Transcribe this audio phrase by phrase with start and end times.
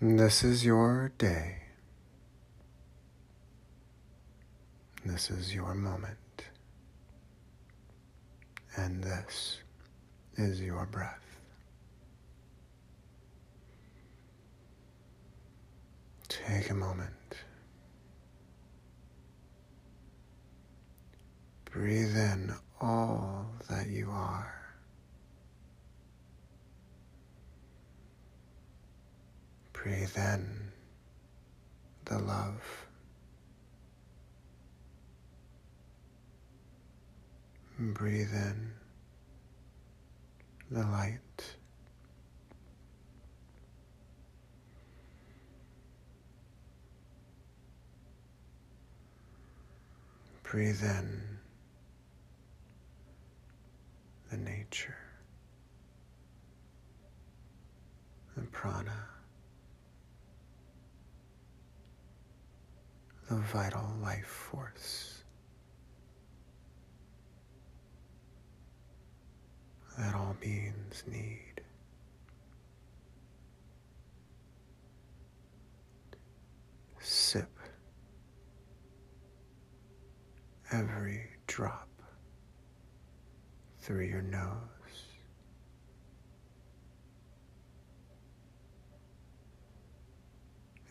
[0.00, 1.56] This is your day.
[5.04, 6.44] This is your moment.
[8.76, 9.58] And this
[10.36, 11.40] is your breath.
[16.28, 17.10] Take a moment.
[21.64, 24.57] Breathe in all that you are.
[29.82, 30.72] Breathe in
[32.04, 32.86] the love.
[37.78, 38.72] Breathe in
[40.70, 41.20] the light.
[50.42, 51.38] Breathe in
[54.30, 54.96] the nature,
[58.36, 59.06] the prana,
[63.28, 65.22] the vital life force
[69.98, 71.60] that all beings need.
[77.00, 77.50] Sip
[80.72, 81.88] every drop
[83.80, 84.54] through your nose.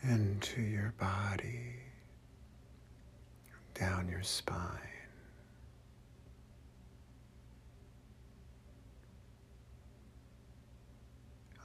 [0.04, 1.74] Into your body,
[3.80, 4.58] down your spine.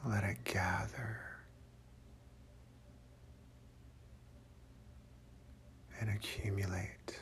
[0.04, 1.20] Let it gather
[6.00, 7.20] and accumulate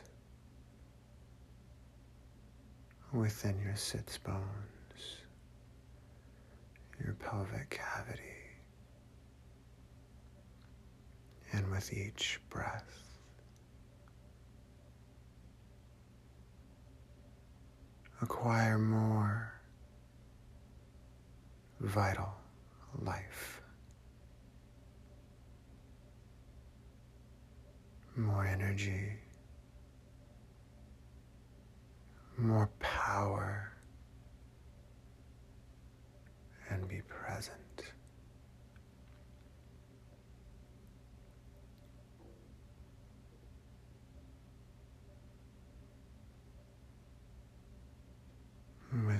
[3.13, 4.41] within your sits bones,
[7.03, 8.21] your pelvic cavity,
[11.53, 13.10] and with each breath,
[18.21, 19.53] acquire more
[21.79, 22.33] vital
[23.01, 23.61] life,
[28.15, 29.13] more energy.
[32.37, 33.71] More power.
[36.69, 37.93] And be present.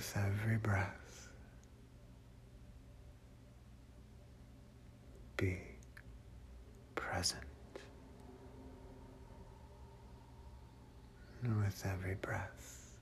[0.01, 1.29] With every breath,
[5.37, 5.59] be
[6.95, 7.43] present.
[11.43, 12.95] With every breath.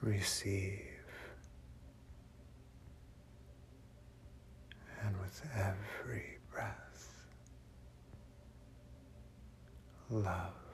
[0.00, 0.86] receive.
[5.04, 6.88] And with every breath,
[10.10, 10.67] love.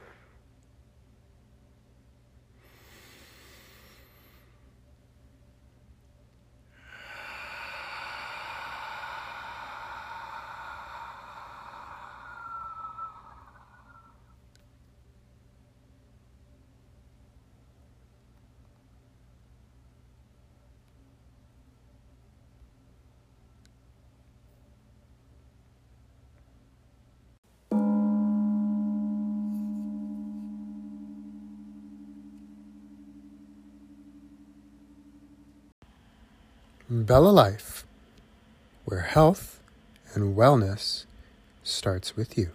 [36.90, 37.86] Bella Life,
[38.84, 39.58] where health
[40.12, 41.06] and wellness
[41.62, 42.50] starts with you.